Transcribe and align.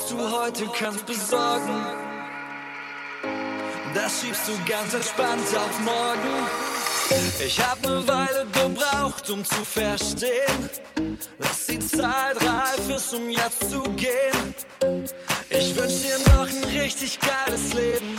was 0.00 0.08
du 0.08 0.18
heute 0.18 0.66
kannst 0.78 1.06
besorgen. 1.06 1.84
Das 3.94 4.20
schiebst 4.20 4.48
du 4.48 4.52
ganz 4.70 4.94
entspannt 4.94 5.46
auf 5.56 5.80
morgen. 5.80 6.46
Ich 7.44 7.60
hab 7.60 7.82
ne 7.82 8.06
Weile 8.06 8.46
gebraucht, 8.52 9.28
um 9.30 9.44
zu 9.44 9.64
verstehen, 9.64 10.70
dass 11.38 11.66
die 11.66 11.78
Zeit 11.80 12.36
reif 12.36 12.88
ist, 12.88 13.14
um 13.14 13.28
jetzt 13.30 13.70
zu 13.70 13.82
gehen. 13.96 14.54
Ich 15.50 15.76
wünsch 15.76 16.02
dir 16.02 16.18
noch 16.32 16.48
ein 16.48 16.64
richtig 16.80 17.18
geiles 17.20 17.72
Leben, 17.74 18.16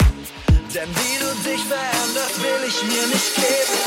denn 0.74 0.90
wie 0.90 1.18
du 1.20 1.50
dich 1.50 1.64
veränderst, 1.64 2.44
will 2.44 2.68
ich 2.68 2.84
mir 2.84 3.08
nicht 3.08 3.36
geben. 3.36 3.78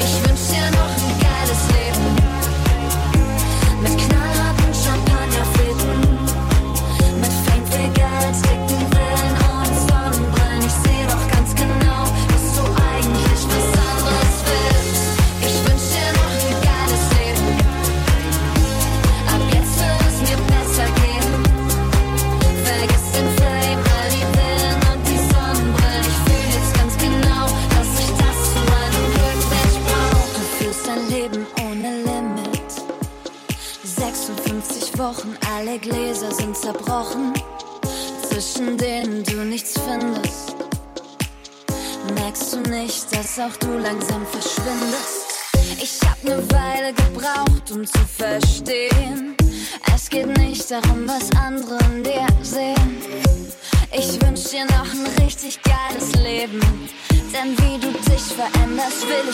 Ich 0.00 0.28
wünsch 0.28 0.48
dir 0.50 0.70
noch 0.72 0.90
ein 0.90 1.05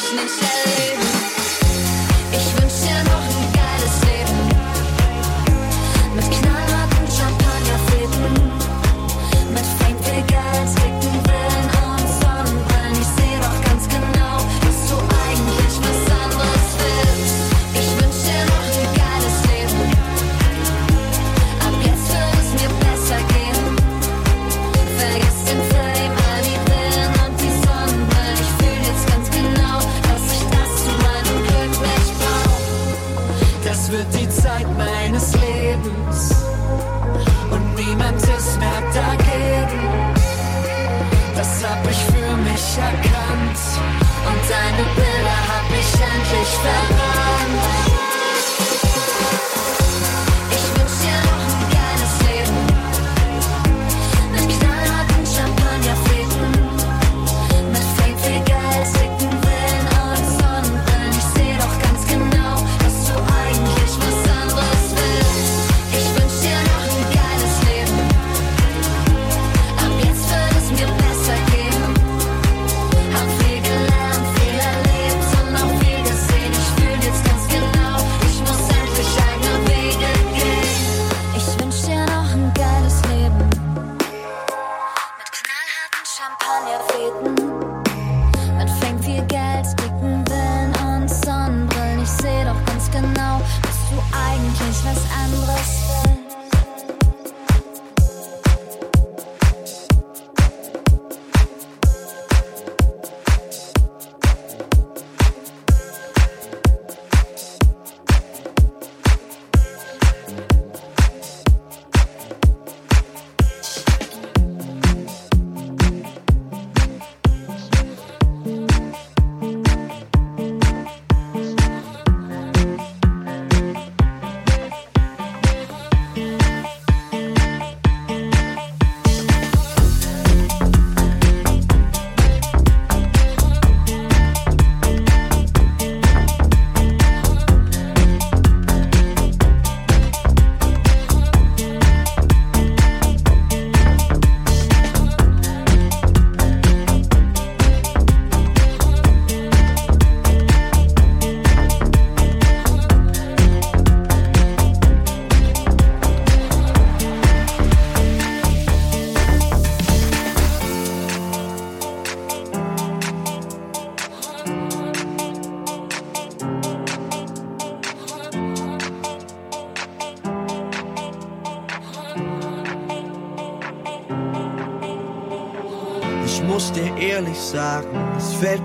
foolishness. 0.03 0.62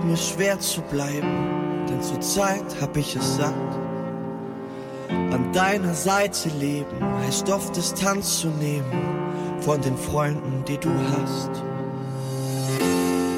mir 0.08 0.18
schwer 0.18 0.60
zu 0.60 0.82
bleiben, 0.82 1.86
denn 1.90 2.02
zurzeit 2.02 2.82
hab 2.82 2.96
ich 2.96 3.16
es 3.16 3.36
satt. 3.36 3.54
An 5.10 5.52
deiner 5.54 5.94
Seite 5.94 6.50
leben 6.60 7.04
heißt 7.26 7.50
oft 7.50 7.76
Distanz 7.76 8.40
zu 8.40 8.48
nehmen 8.48 8.86
von 9.60 9.82
den 9.82 9.98
Freunden, 9.98 10.64
die 10.66 10.78
du 10.78 10.90
hast. 11.12 11.52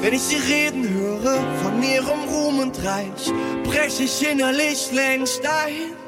Wenn 0.00 0.14
ich 0.14 0.22
sie 0.22 0.36
reden 0.36 0.88
höre 0.88 1.40
von 1.62 1.82
ihrem 1.82 2.28
Ruhm 2.28 2.60
und 2.60 2.78
Reich, 2.84 3.32
brech 3.64 4.00
ich 4.00 4.26
innerlich 4.26 4.90
längst 4.92 5.42
ein. 5.44 5.98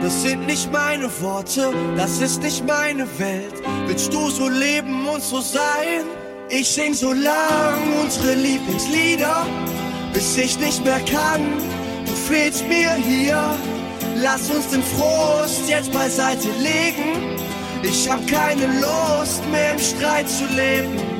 Das 0.00 0.22
sind 0.22 0.46
nicht 0.46 0.72
meine 0.72 1.08
Worte, 1.20 1.72
das 1.96 2.20
ist 2.20 2.42
nicht 2.42 2.66
meine 2.66 3.06
Welt. 3.18 3.54
Willst 3.86 4.12
du 4.12 4.30
so 4.30 4.48
leben 4.48 5.06
und 5.06 5.22
so 5.22 5.40
sein? 5.40 6.04
Ich 6.48 6.68
sing 6.68 6.94
so 6.94 7.12
lang 7.12 7.80
unsere 8.00 8.34
Lieblingslieder, 8.34 9.46
bis 10.12 10.36
ich 10.36 10.56
nicht 10.60 10.84
mehr 10.84 11.00
kann. 11.00 11.42
Du 12.04 12.12
fehlst 12.12 12.66
mir 12.68 12.94
hier. 12.94 13.56
Lass 14.22 14.48
uns 14.48 14.68
den 14.68 14.82
Frust 14.82 15.68
jetzt 15.68 15.92
beiseite 15.92 16.48
legen. 16.60 17.36
Ich 17.82 18.08
hab 18.08 18.24
keine 18.28 18.66
Lust 18.80 19.42
mehr 19.50 19.72
im 19.72 19.78
Streit 19.80 20.28
zu 20.28 20.44
leben. 20.54 21.15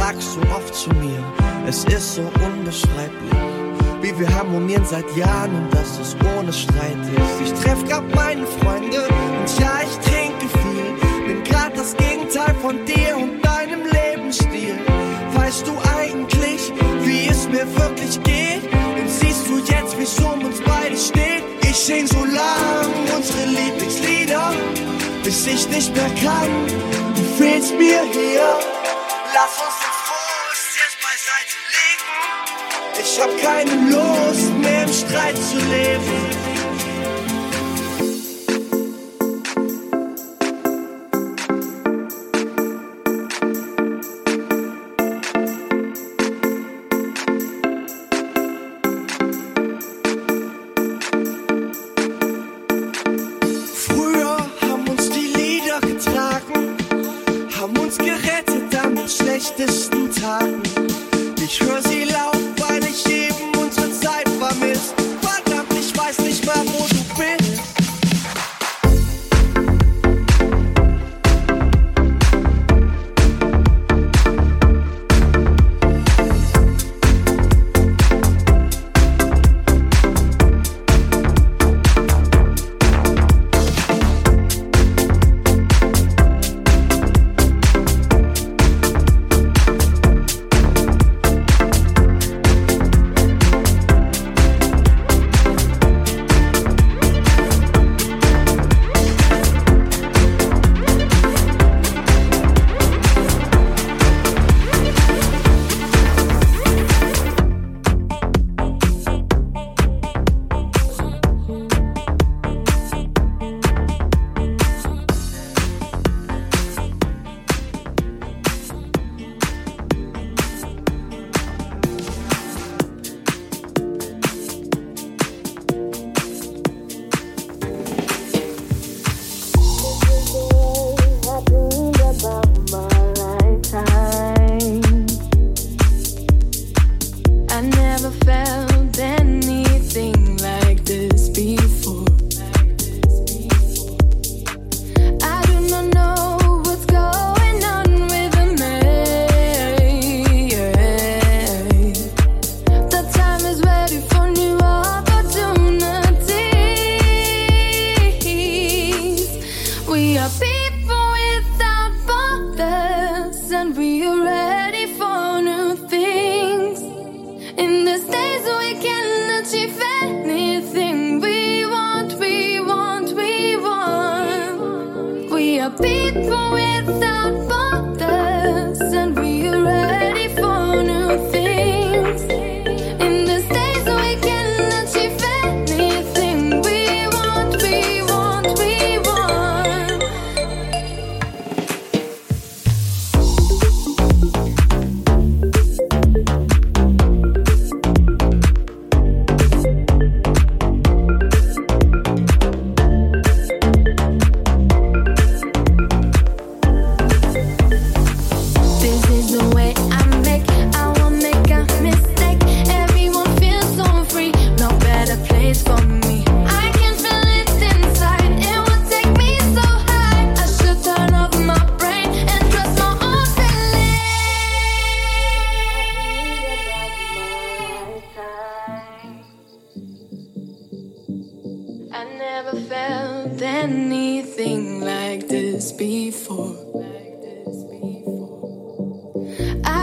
sagst 0.00 0.32
so 0.32 0.40
oft 0.56 0.74
zu 0.74 0.88
mir, 0.94 1.22
es 1.66 1.84
ist 1.84 2.14
so 2.14 2.22
unbeschreiblich. 2.42 3.38
Wie 4.00 4.18
wir 4.18 4.34
harmonieren 4.34 4.84
seit 4.86 5.04
Jahren 5.14 5.54
und 5.54 5.74
dass 5.74 5.98
es 5.98 6.16
ohne 6.38 6.52
Streit 6.52 7.02
ist. 7.18 7.40
Ich 7.44 7.52
treff 7.60 7.84
grad 7.86 8.04
meine 8.14 8.46
Freunde 8.46 9.02
und 9.08 9.60
ja, 9.60 9.80
ich 9.84 9.96
trinke 10.08 10.46
viel. 10.62 11.26
Bin 11.26 11.44
grad 11.44 11.76
das 11.76 11.94
Gegenteil 11.98 12.54
von 12.62 12.82
dir 12.86 13.14
und 13.14 13.44
deinem 13.44 13.82
Lebensstil. 13.98 14.78
Weißt 15.34 15.66
du 15.66 15.72
eigentlich, 15.98 16.72
wie 17.02 17.28
es 17.28 17.46
mir 17.48 17.66
wirklich 17.76 18.22
geht? 18.22 18.64
Und 18.98 19.08
siehst 19.08 19.46
du 19.48 19.58
jetzt, 19.58 19.98
wie 19.98 20.04
es 20.04 20.18
um 20.18 20.42
uns 20.46 20.62
beide 20.64 20.96
steht? 20.96 21.44
Ich 21.60 21.76
sing 21.76 22.06
so 22.06 22.24
lang 22.24 22.88
unsere 23.14 23.44
Lieblingslieder, 23.44 24.50
bis 25.22 25.46
ich 25.46 25.68
nicht 25.68 25.94
mehr 25.94 26.10
kann. 26.24 26.50
Du 27.14 27.22
fehlst 27.36 27.74
mir 27.74 28.00
hier. 28.12 28.48
Lass 29.32 29.62
uns 29.64 29.89
Ich 33.12 33.20
hab 33.20 33.36
keine 33.38 33.90
Lust 33.90 34.52
mehr 34.60 34.84
im 34.84 34.92
Streit 34.92 35.36
zu 35.36 35.56
leben. 35.56 36.59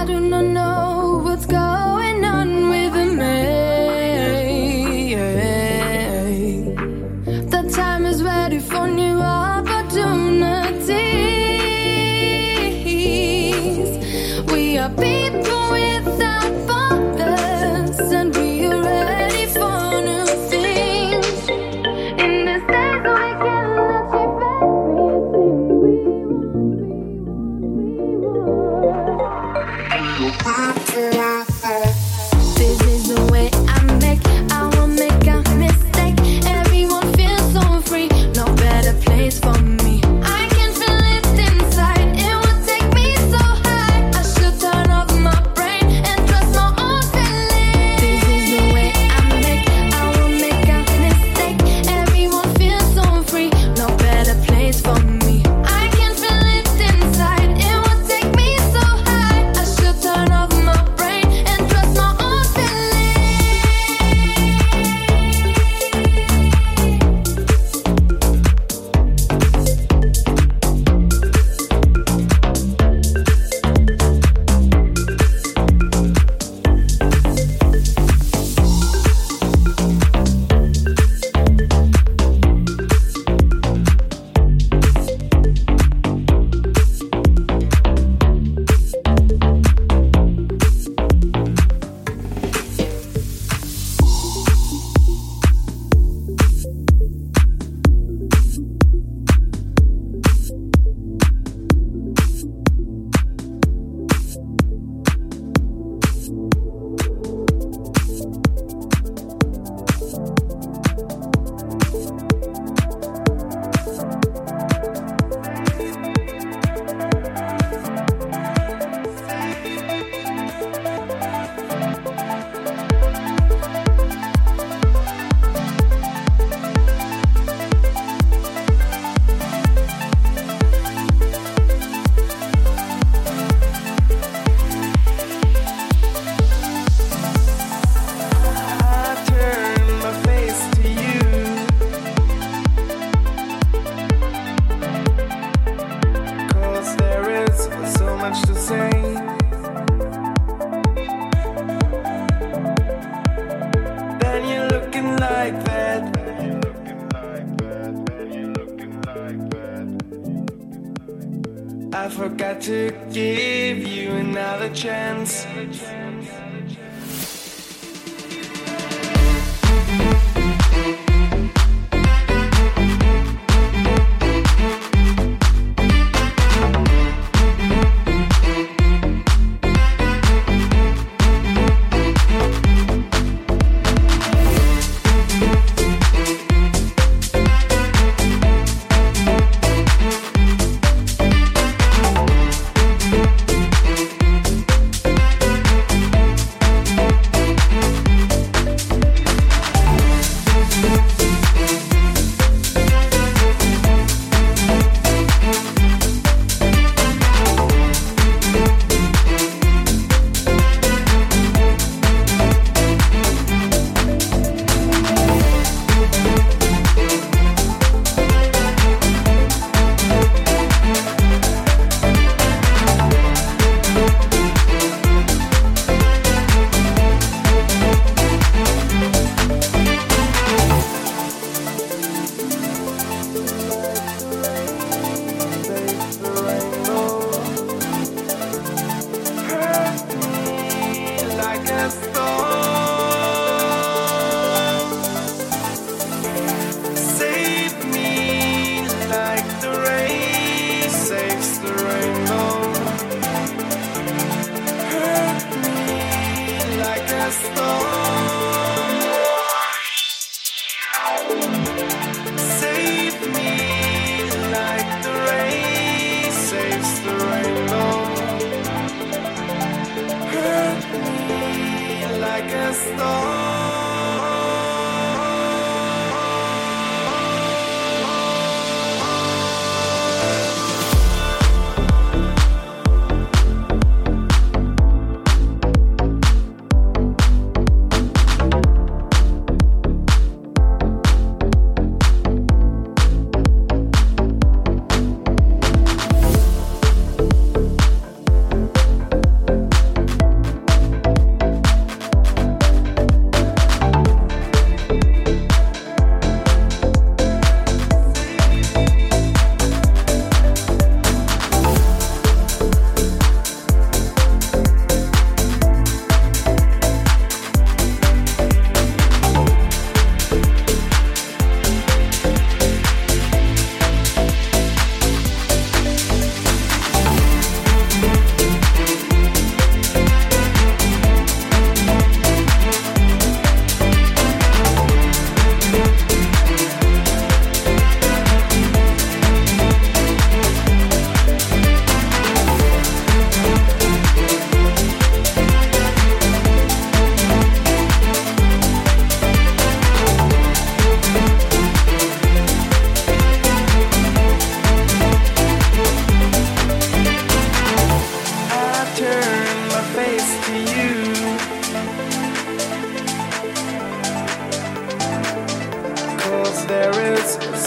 do 0.07 0.21
not 0.21 0.45
know. 0.45 0.86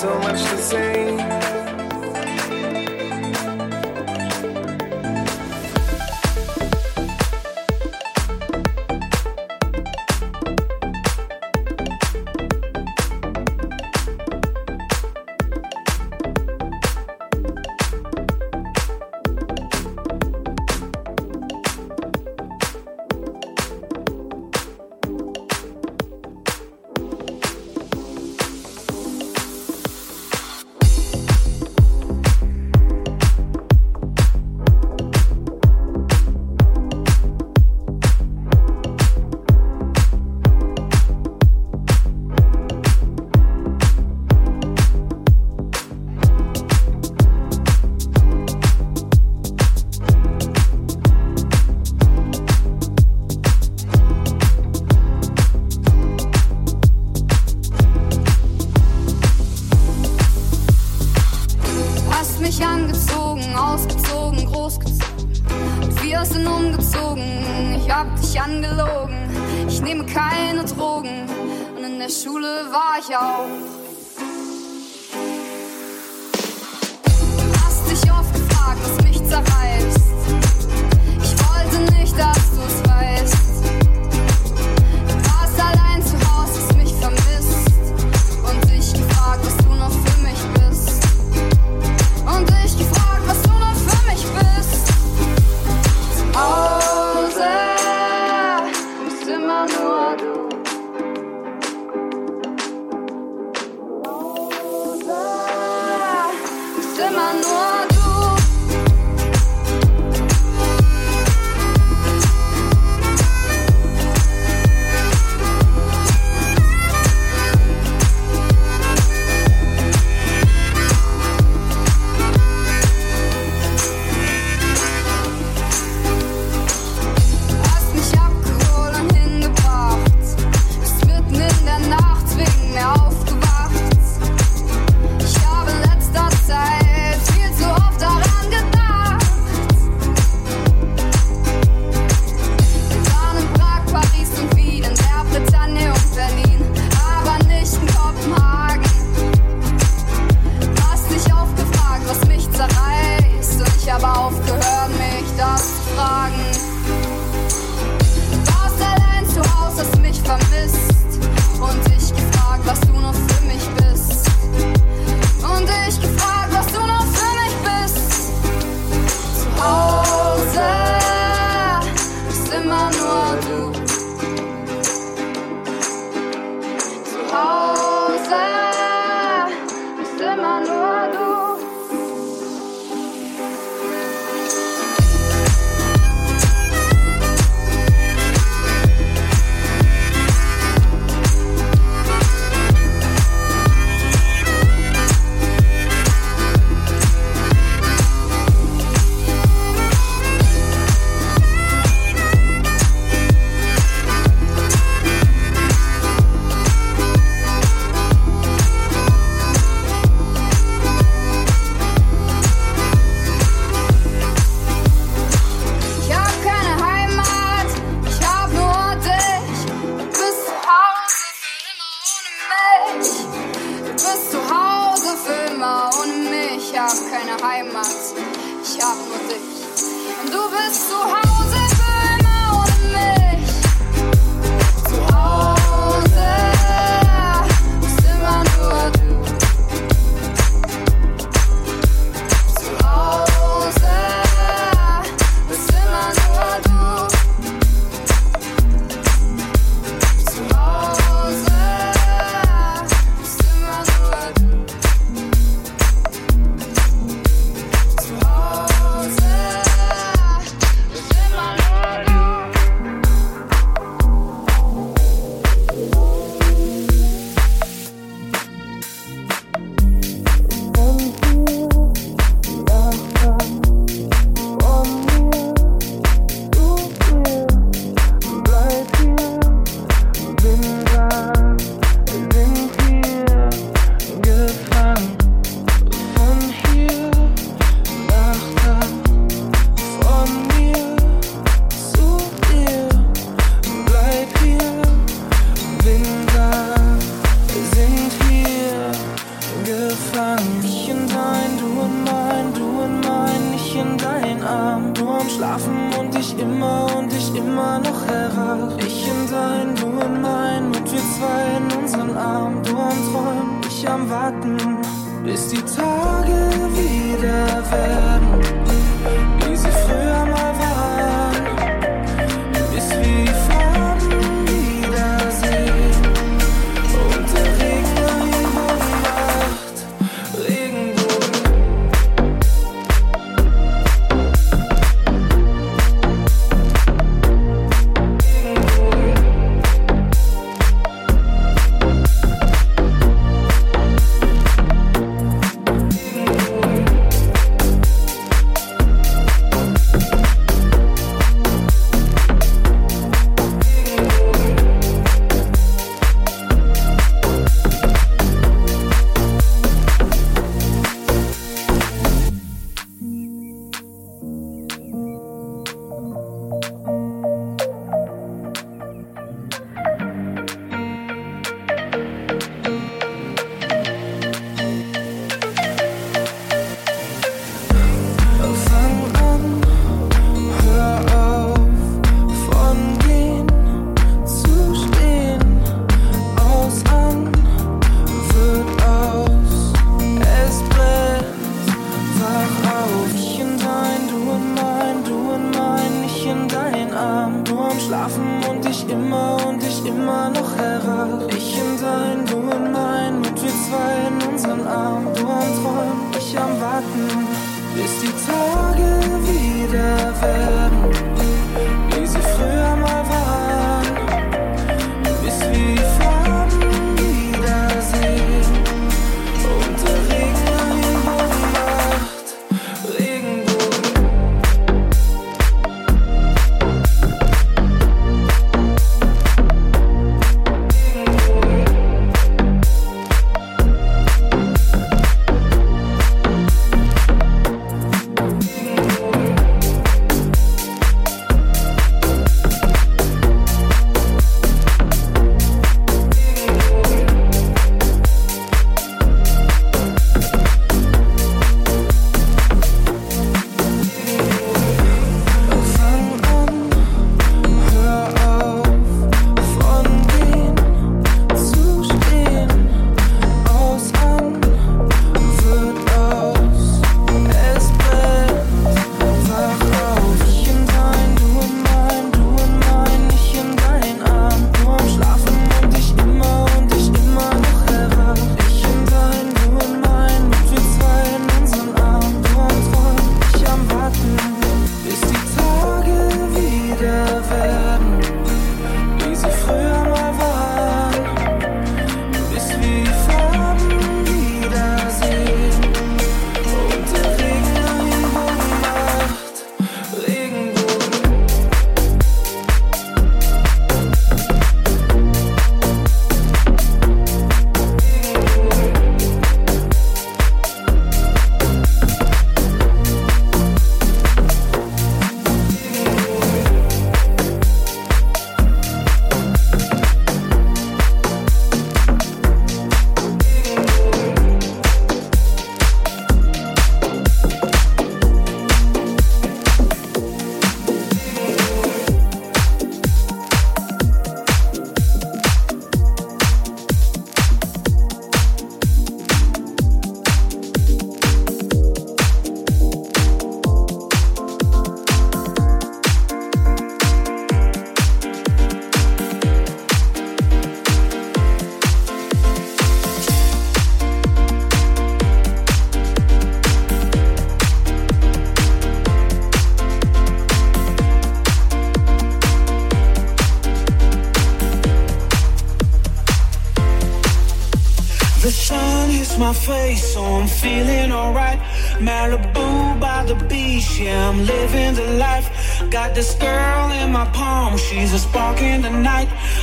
so 0.00 0.18
much 0.20 0.40
to 0.40 0.56
say. 0.56 1.29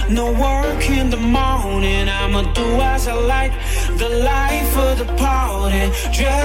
No 0.09 0.31
work 0.31 0.89
in 0.89 1.09
the 1.09 1.17
morning, 1.17 2.07
I'ma 2.07 2.53
do 2.53 2.63
as 2.81 3.09
I 3.09 3.13
like. 3.13 3.51
The 3.97 4.07
life 4.07 4.77
of 4.77 4.99
the 4.99 5.05
party, 5.15 5.91
just 6.13 6.36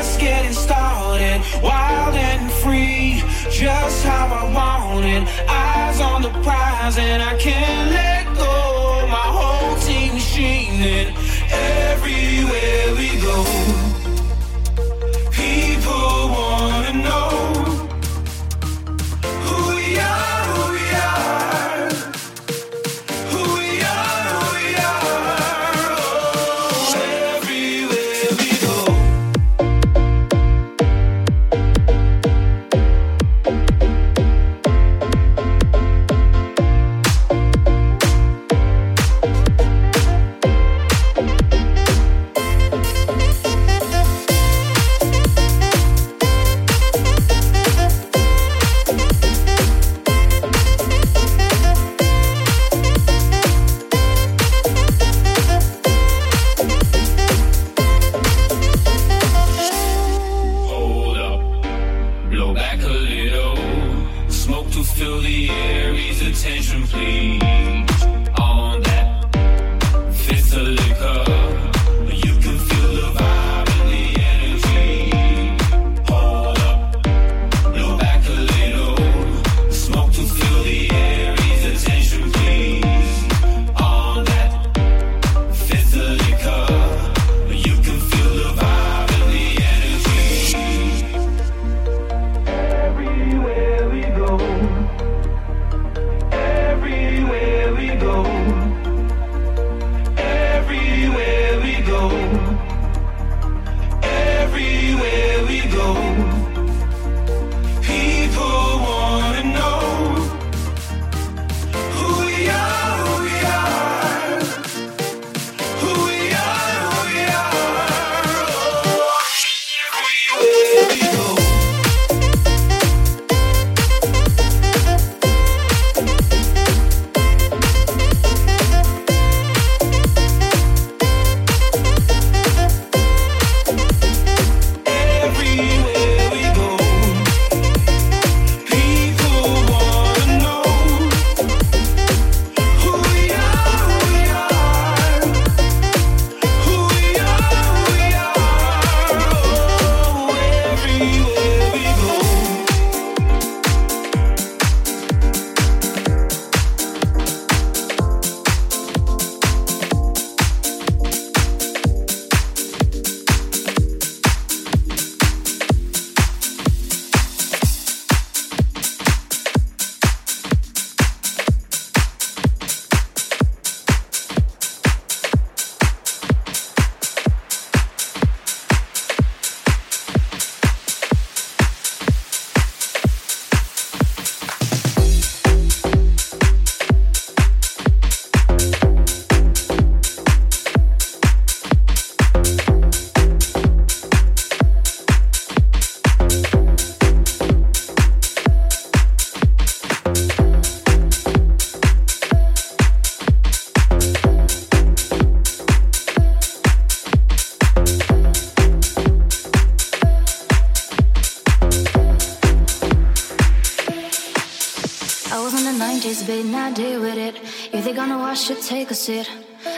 should 218.55 218.63
take 218.63 218.91
a 218.91 218.95
seat. 218.95 219.31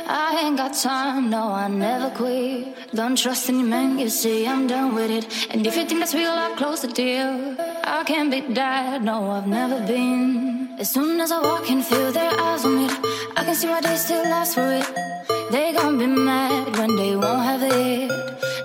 I 0.06 0.40
ain't 0.42 0.56
got 0.56 0.72
time, 0.74 1.30
no, 1.30 1.52
I 1.52 1.68
never 1.68 2.10
quit. 2.10 2.74
Don't 2.92 3.16
trust 3.16 3.48
any 3.48 3.62
man, 3.62 3.98
you 3.98 4.08
see, 4.08 4.46
I'm 4.46 4.66
done 4.66 4.94
with 4.94 5.10
it. 5.10 5.24
And 5.50 5.66
if 5.66 5.76
you 5.76 5.84
think 5.84 6.00
that's 6.00 6.14
real, 6.14 6.30
I'll 6.30 6.56
close 6.56 6.80
the 6.80 6.88
deal. 6.88 7.56
I 7.84 8.02
can't 8.04 8.30
be 8.30 8.40
that, 8.54 9.02
no, 9.02 9.30
I've 9.30 9.46
never 9.46 9.78
been. 9.87 10.76
As 10.78 10.90
soon 10.90 11.20
as 11.20 11.30
I 11.30 11.40
walk 11.40 11.70
in, 11.70 11.82
feel 11.82 12.10
their 12.10 12.32
eyes 12.40 12.64
on 12.64 12.74
me. 12.78 12.87
I 13.37 13.44
can 13.44 13.54
see 13.54 13.68
why 13.68 13.80
they 13.80 13.96
still 13.96 14.26
ask 14.26 14.54
for 14.54 14.68
it. 14.80 14.88
They 15.52 15.72
gon' 15.72 15.98
be 15.98 16.06
mad 16.06 16.76
when 16.76 16.96
they 16.96 17.14
won't 17.14 17.44
have 17.44 17.62
it. 17.62 18.10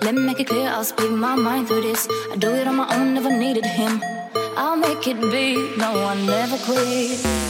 Let 0.01 0.15
me 0.15 0.21
make 0.21 0.39
it 0.39 0.47
clear, 0.47 0.69
I'll 0.69 0.85
speak 0.85 1.11
my 1.11 1.35
mind 1.35 1.67
through 1.67 1.81
this. 1.81 2.07
I 2.31 2.35
do 2.37 2.49
it 2.49 2.67
on 2.67 2.77
my 2.77 2.87
own, 2.95 3.13
never 3.13 3.31
needed 3.31 3.65
him. 3.65 4.01
I'll 4.57 4.77
make 4.77 5.05
it 5.07 5.19
big, 5.19 5.77
no, 5.77 5.89
I 6.05 6.15
never 6.25 6.57
quit. 6.65 7.48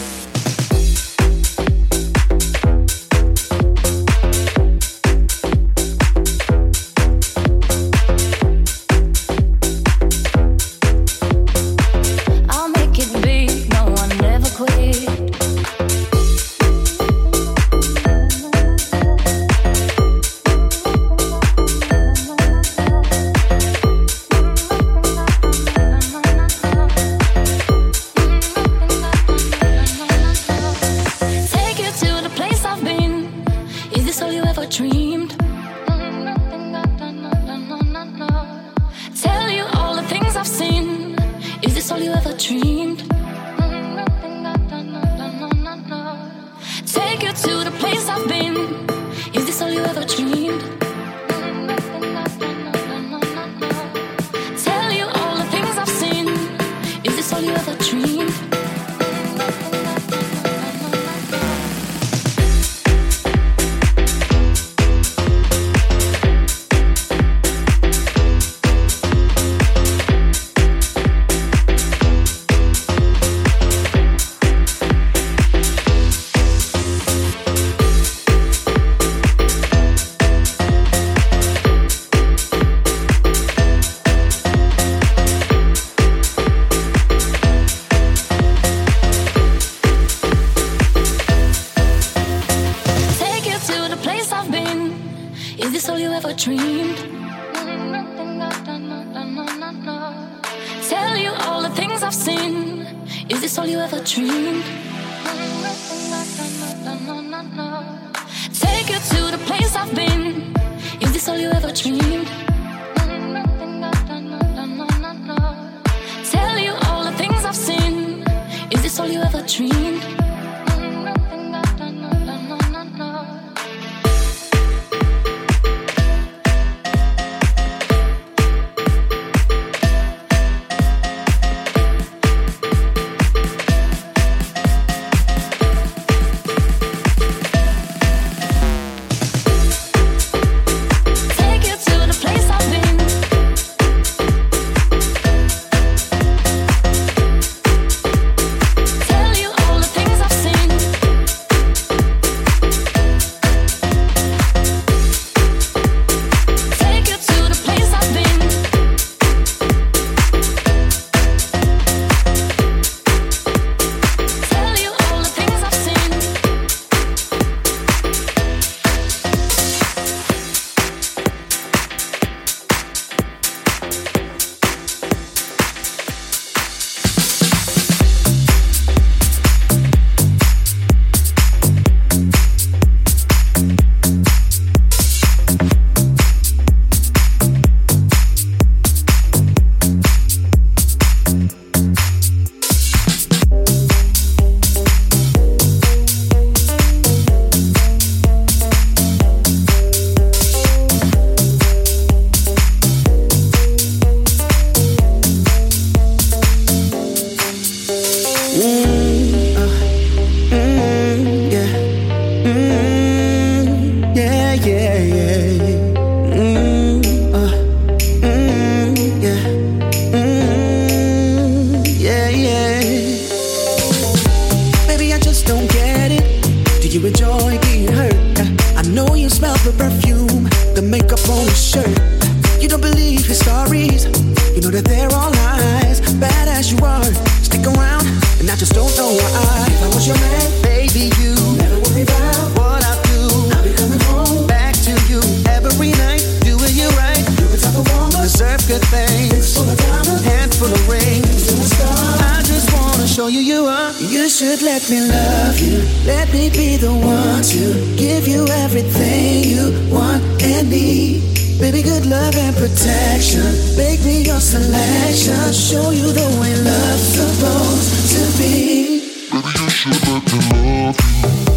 should 254.39 254.61
let 254.61 254.89
me 254.89 255.01
love 255.01 255.59
you. 255.59 255.81
Let 256.05 256.31
me 256.31 256.49
be 256.49 256.77
the 256.77 256.93
one 256.93 257.43
to 257.43 257.95
give 257.97 258.25
you 258.25 258.47
everything 258.47 259.43
you 259.43 259.65
want 259.93 260.23
and 260.41 260.69
need. 260.69 261.59
Baby, 261.59 261.81
good 261.81 262.05
love 262.05 262.33
and 262.37 262.55
protection. 262.55 263.43
Make 263.75 263.99
me 264.05 264.21
your 264.21 264.39
selection. 264.39 265.51
Show 265.51 265.89
you 265.91 266.13
the 266.13 266.29
way 266.39 266.55
love's 266.55 267.07
supposed 267.19 268.15
to 268.15 268.21
be. 268.39 269.01
Baby, 269.29 269.49
you 269.59 269.69
should 269.69 270.07
let 270.07 270.23
me 270.31 270.39
love 270.53 271.45
you. 271.45 271.48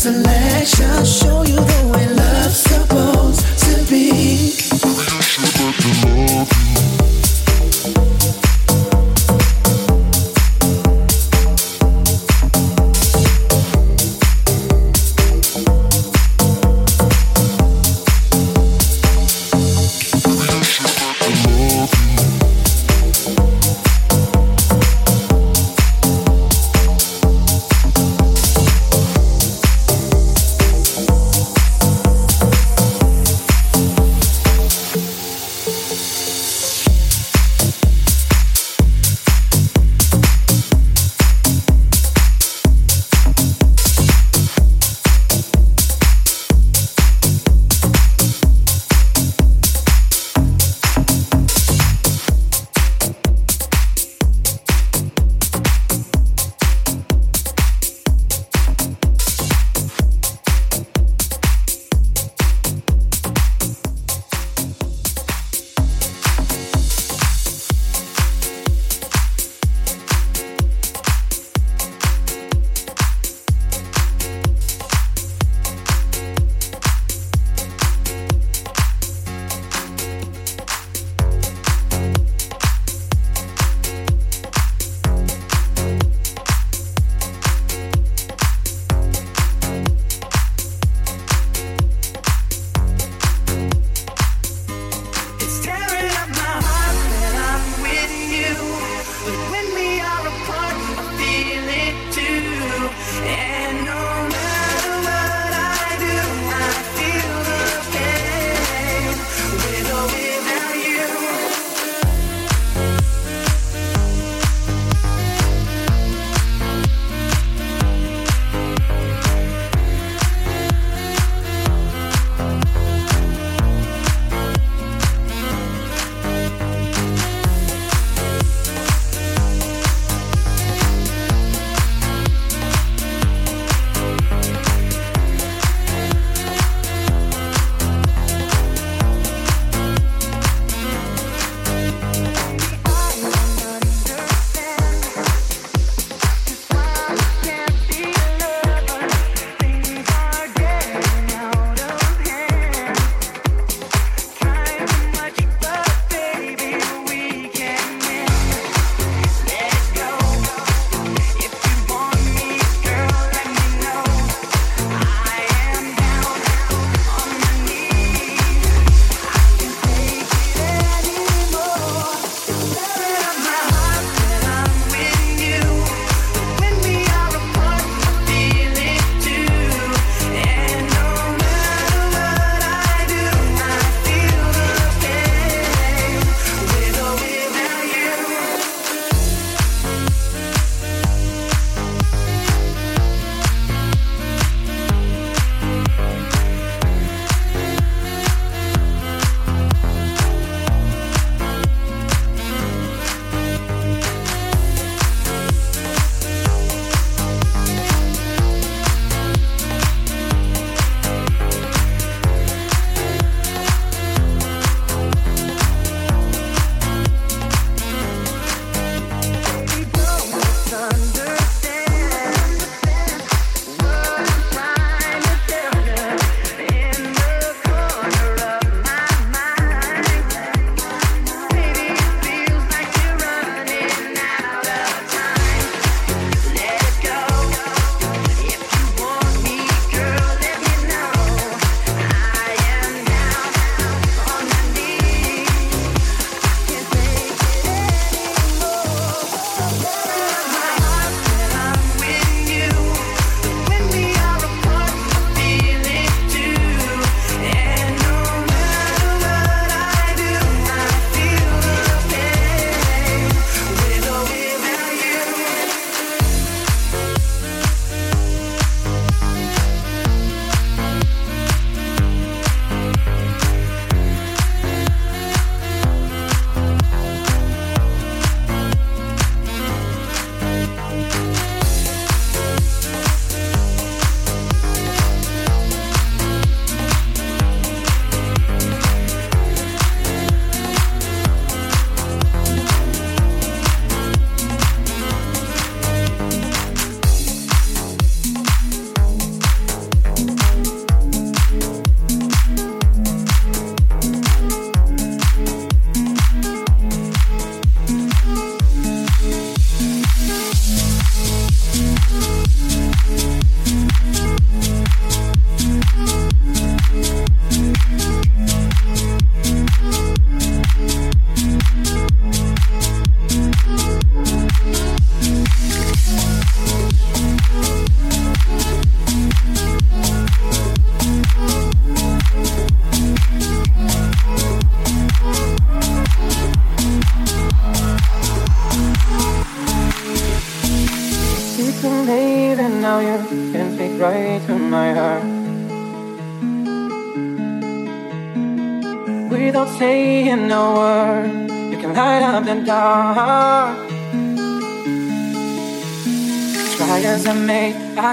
selection 0.00 1.04
show. 1.04 1.39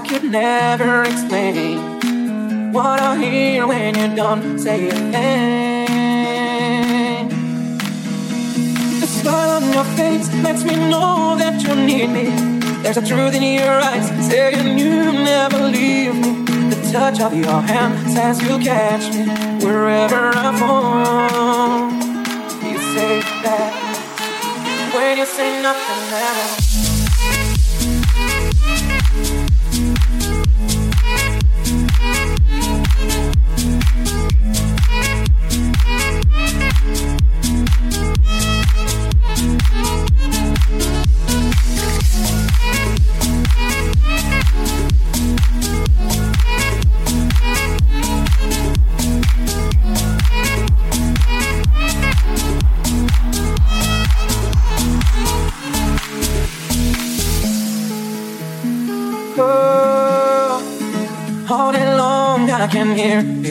Could 0.07 0.23
never 0.23 1.03
explain 1.03 2.71
what 2.71 2.99
I 3.01 3.17
hear 3.17 3.67
when 3.67 3.93
you 3.97 4.15
don't 4.15 4.57
say 4.57 4.87
a 4.87 4.91
thing. 4.91 5.87
The 9.01 9.07
smile 9.07 9.49
on 9.57 9.73
your 9.73 9.83
face 9.99 10.33
lets 10.43 10.63
me 10.63 10.75
know 10.75 11.35
that 11.37 11.61
you 11.61 11.75
need 11.75 12.07
me. 12.07 12.25
There's 12.83 12.97
a 12.97 13.05
truth 13.05 13.35
in 13.35 13.43
your 13.43 13.81
eyes 13.81 14.07
saying 14.29 14.77
you 14.77 15.11
never 15.11 15.59
leave 15.67 16.15
me. 16.15 16.45
The 16.69 16.89
touch 16.93 17.19
of 17.19 17.33
your 17.35 17.61
hand 17.61 18.11
says 18.13 18.41
you'll 18.41 18.59
catch 18.59 19.13
me 19.13 19.25
wherever 19.65 20.31
I 20.33 20.57
fall. 20.57 21.91
You 22.71 22.77
say 22.95 23.21
that 23.43 23.73
when 24.95 25.17
you 25.17 25.25
say 25.25 25.61
nothing 25.61 26.13
at 26.13 26.53
I 26.53 26.56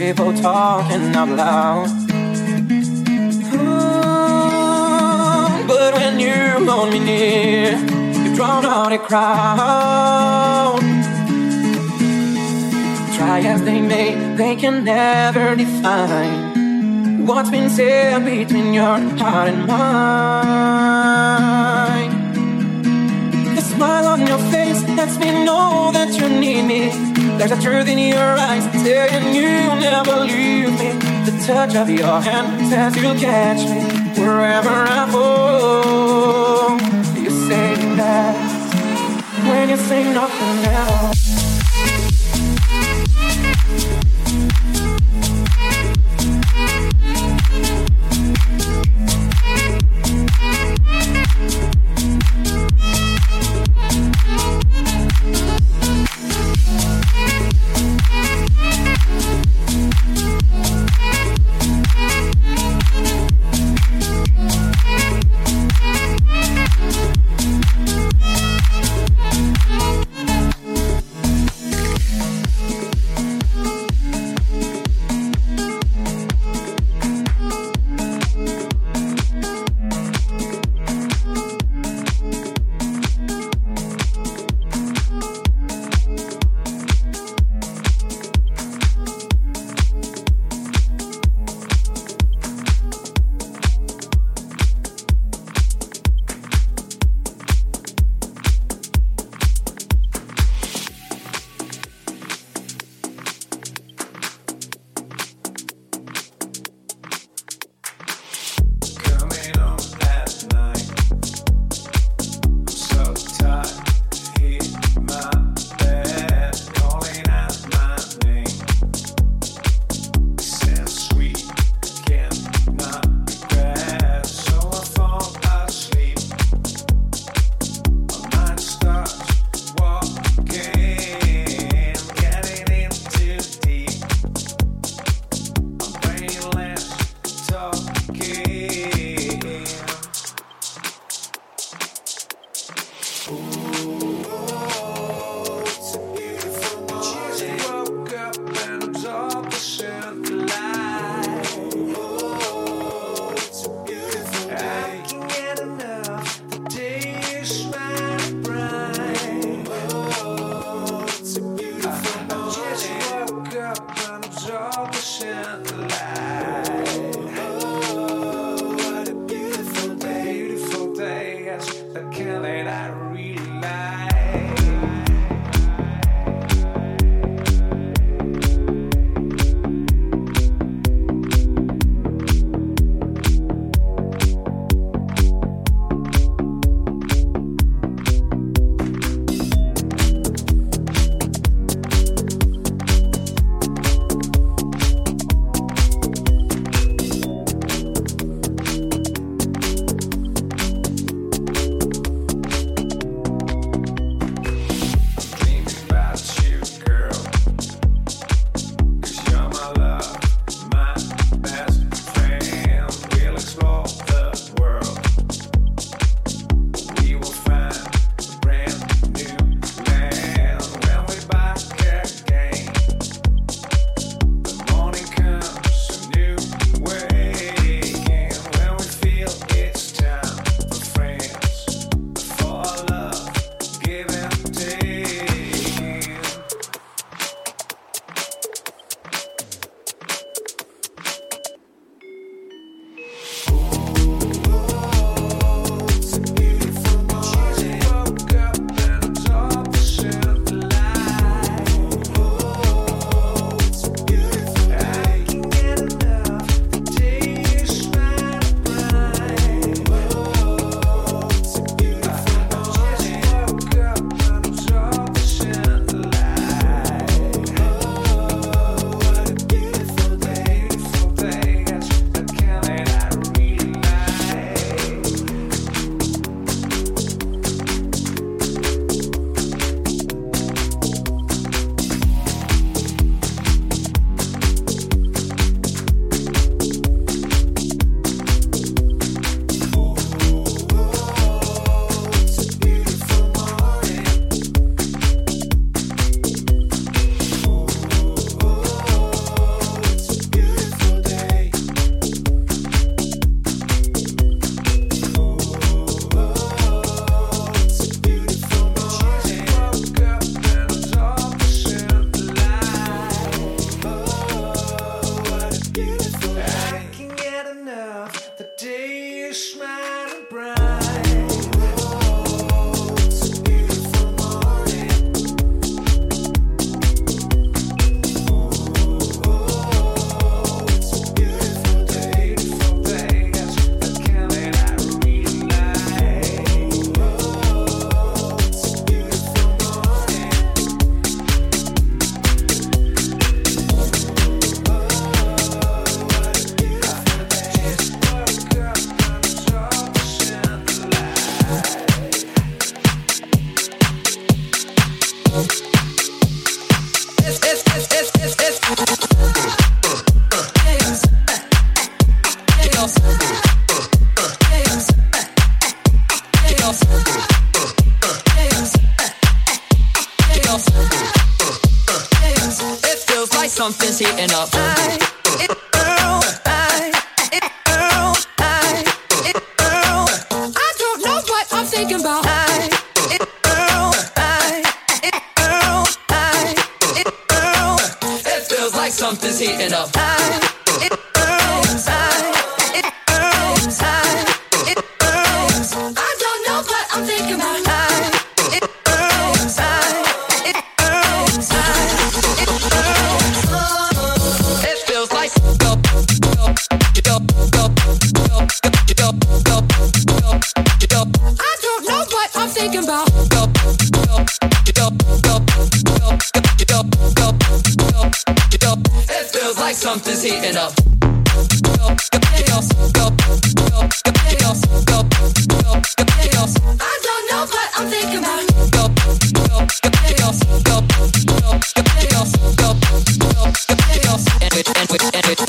people 0.07 0.33
talking 0.35 1.17
out 1.17 1.29
loud. 1.29 1.89
Ooh, 3.55 4.07
but 5.67 5.95
when 5.95 6.21
you 6.21 6.37
hold 6.65 6.93
me 6.93 7.01
near, 7.01 7.73
you 7.73 8.37
drown 8.37 8.65
out 8.65 8.93
a 8.93 8.99
crowd. 8.99 10.79
Try 13.17 13.41
as 13.53 13.63
they 13.65 13.81
may, 13.81 14.15
they 14.37 14.55
can 14.55 14.85
never 14.85 15.57
define 15.57 17.27
what's 17.27 17.51
been 17.51 17.69
said 17.69 18.25
between 18.25 18.75
your 18.75 19.01
heart 19.19 19.49
and 19.49 19.67
mine. 19.67 20.87
The 23.57 23.63
smile 23.73 24.07
on 24.07 24.25
your 24.25 24.39
face 24.55 24.85
lets 24.99 25.19
me 25.19 25.45
know 25.45 25.91
that 25.93 26.17
you 26.17 26.29
need 26.29 26.63
me. 26.63 27.06
There's 27.39 27.53
a 27.53 27.61
truth 27.61 27.87
in 27.87 27.99
your 27.99 28.19
eyes 28.19 28.65
saying 28.83 29.35
you'll 29.35 29.77
never 29.77 30.17
leave 30.25 30.71
me. 30.71 30.93
The 31.29 31.45
touch 31.47 31.75
of 31.77 31.91
your 31.91 32.21
hand 32.21 32.67
says 32.69 32.97
you'll 32.97 33.15
catch 33.15 33.63
me 33.69 33.81
wherever 34.21 34.71
I 34.71 35.11
fall. 35.11 36.81
You 37.23 37.31
say 37.31 37.75
that 37.97 38.37
when 39.49 39.69
you 39.69 39.77
say 39.77 40.03
nothing 40.15 40.73
else. 40.73 41.26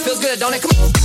Feels 0.08 0.20
good, 0.20 0.40
don't 0.40 0.54
it? 0.54 0.62
Come 0.62 0.72
don't 0.72 0.97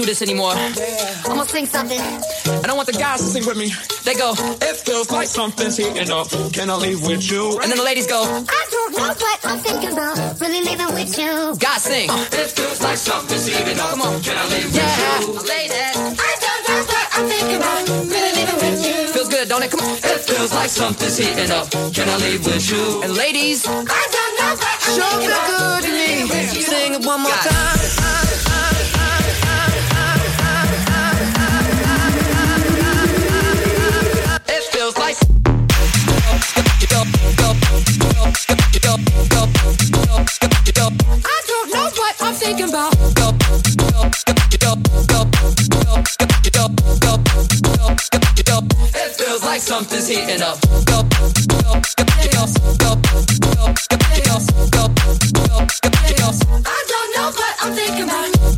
do 0.00 0.06
this 0.06 0.22
anymore. 0.22 0.52
I'm 0.54 1.36
gonna 1.36 1.46
sing 1.46 1.66
something. 1.66 2.00
And 2.00 2.66
I 2.66 2.74
want 2.74 2.86
the 2.86 2.96
guys 2.96 3.20
to 3.20 3.26
sing 3.26 3.44
with 3.44 3.56
me. 3.56 3.68
They 4.04 4.14
go, 4.14 4.32
It 4.68 4.76
feels 4.76 5.10
like 5.10 5.28
something's 5.28 5.76
heating 5.76 6.10
up. 6.10 6.28
Can 6.52 6.70
I 6.70 6.76
leave 6.76 7.02
with 7.06 7.30
you? 7.30 7.58
And 7.60 7.70
then 7.70 7.76
the 7.76 7.84
ladies 7.84 8.06
go, 8.06 8.22
I 8.24 8.62
don't 8.70 8.92
know 8.96 9.12
what 9.12 9.40
I'm 9.44 9.58
thinking 9.58 9.92
about. 9.92 10.40
Really 10.40 10.62
leaving 10.64 10.92
with 10.94 11.12
you. 11.18 11.56
Guys 11.58 11.82
sing. 11.84 12.08
It 12.10 12.48
feels 12.56 12.80
like 12.80 12.96
something's 12.96 13.46
heating 13.46 13.78
up. 13.78 13.90
Come 13.90 14.02
on. 14.02 14.22
Can 14.22 14.36
I 14.38 14.44
leave 14.48 14.72
yeah. 14.74 15.18
with 15.20 15.44
you? 15.44 15.48
Ladies. 15.54 15.96
I 16.28 16.32
don't 16.44 16.62
know 16.68 16.80
what 16.92 17.06
I'm 17.16 17.26
thinking 17.28 17.56
about. 17.60 17.80
Really 18.14 18.32
leaving 18.38 18.58
with 18.64 18.80
you. 18.86 18.98
Feels 19.12 19.28
good, 19.28 19.48
don't 19.48 19.62
it? 19.62 19.70
Come 19.70 19.80
on. 19.80 19.96
It 19.96 20.20
feels 20.24 20.52
like 20.54 20.70
something's 20.70 21.16
heating 21.18 21.50
up. 21.50 21.68
Can 21.92 22.08
I 22.08 22.16
leave 22.24 22.46
with 22.46 22.64
you? 22.72 23.02
And 23.04 23.12
ladies. 23.14 23.66
I 23.68 24.04
don't 24.16 24.34
know 24.40 24.52
what 24.56 24.76
I'm 24.80 24.96
Show 24.96 25.10
thinking 25.12 25.28
about. 25.28 25.82
good 25.82 25.82
to 25.84 25.92
me. 25.92 26.62
Sing 26.62 26.94
it 26.94 27.04
one 27.04 27.20
more 27.20 27.32
time. 27.44 28.29
Something's 49.70 50.08
heating 50.08 50.42
up. 50.42 50.58
I 56.66 56.84
don't 56.88 57.14
know, 57.16 57.32
but 57.36 57.54
I'm 57.62 57.72
thinking 57.72 58.04
about. 58.04 58.50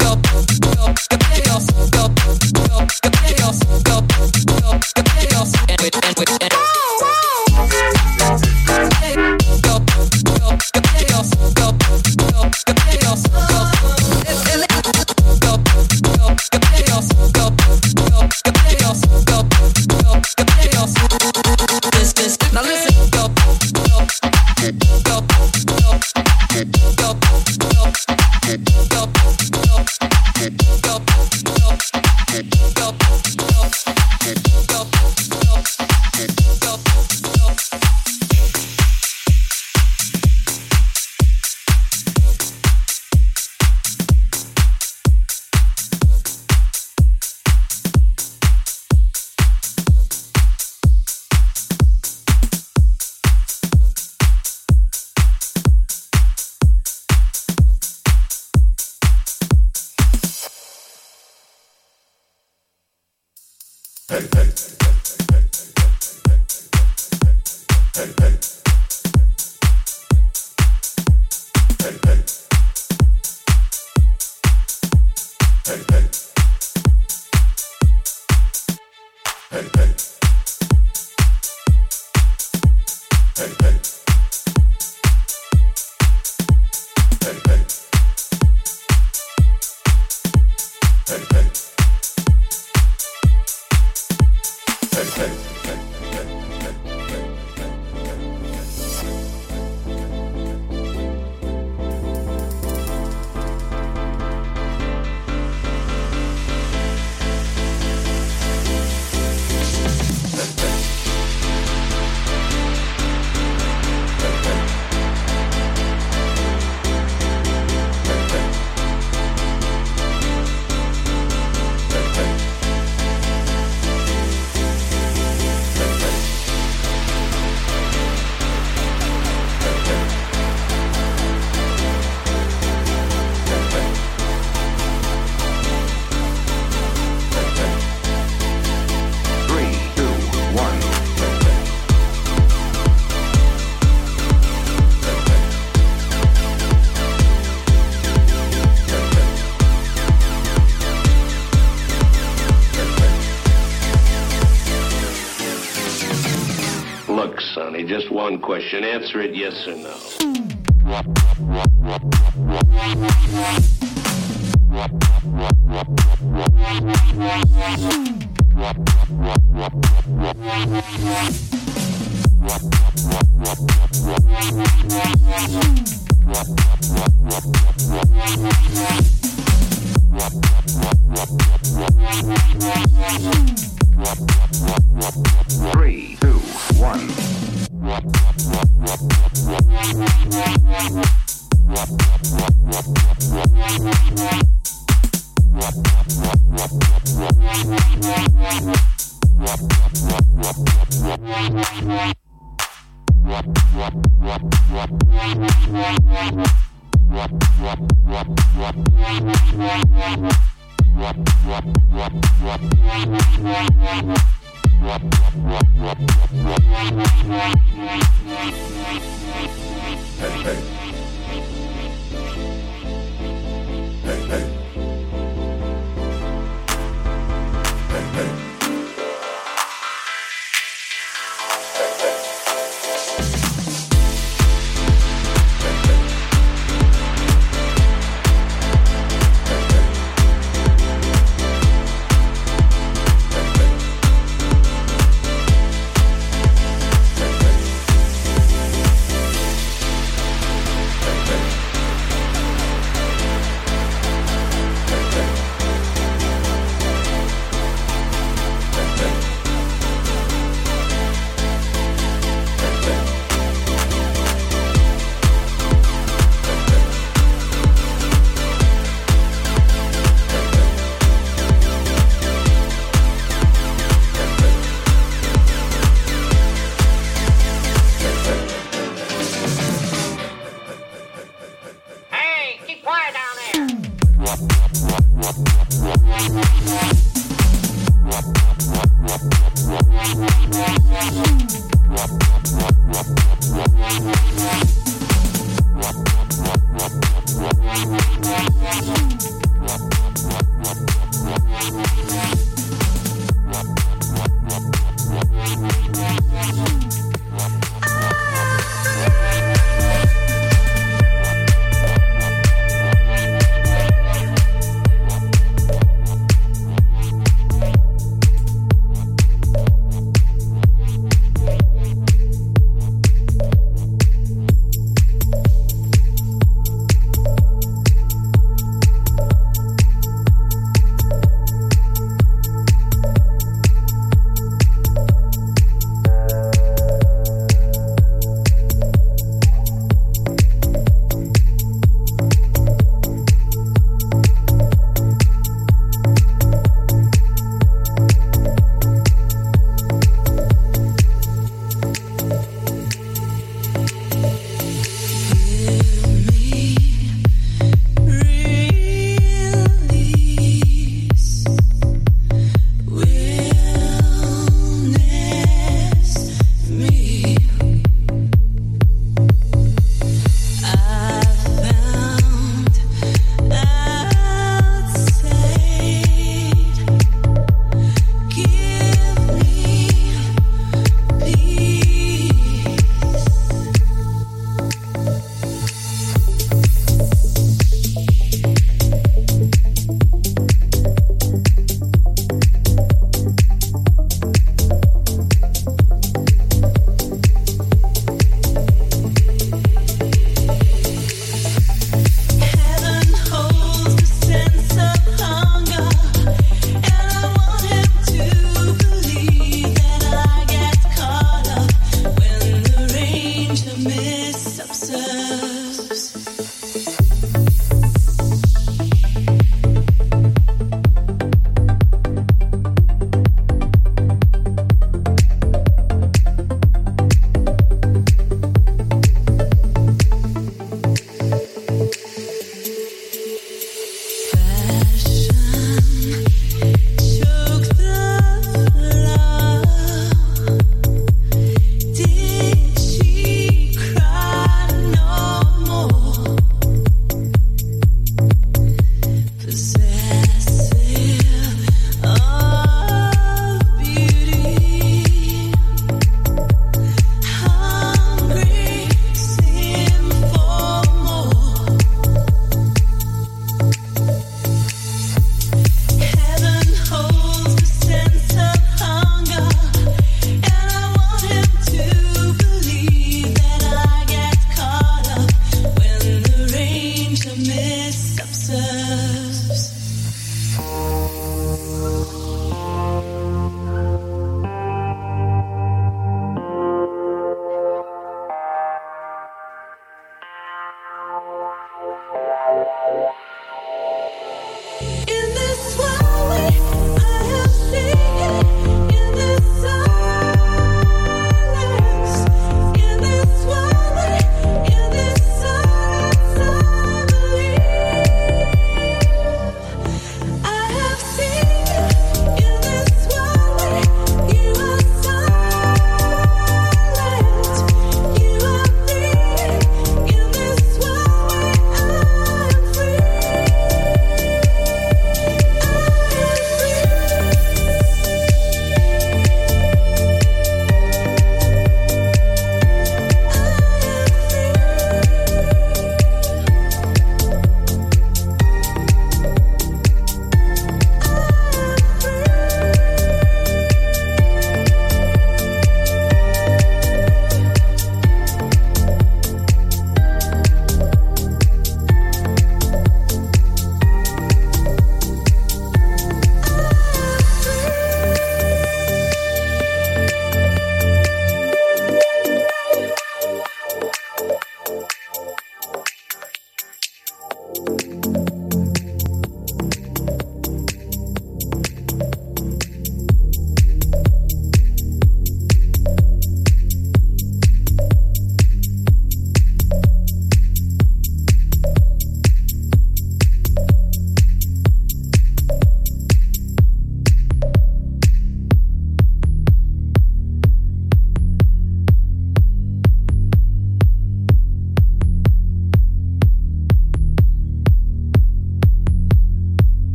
Question. 158.62 158.84
Answer 158.84 159.20
it 159.20 159.34
yes 159.34 159.66
or 159.66 159.76
no. 159.76 159.98